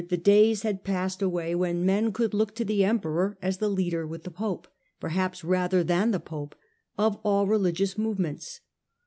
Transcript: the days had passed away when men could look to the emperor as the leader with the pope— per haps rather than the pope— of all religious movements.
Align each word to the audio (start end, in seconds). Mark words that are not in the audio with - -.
the 0.09 0.17
days 0.17 0.63
had 0.63 0.83
passed 0.83 1.21
away 1.21 1.53
when 1.53 1.85
men 1.85 2.11
could 2.11 2.33
look 2.33 2.55
to 2.55 2.65
the 2.65 2.83
emperor 2.83 3.37
as 3.39 3.59
the 3.59 3.69
leader 3.69 4.07
with 4.07 4.23
the 4.23 4.31
pope— 4.31 4.67
per 4.99 5.09
haps 5.09 5.43
rather 5.43 5.83
than 5.83 6.09
the 6.09 6.19
pope— 6.19 6.55
of 7.07 7.17
all 7.23 7.45
religious 7.45 7.99
movements. 7.99 8.61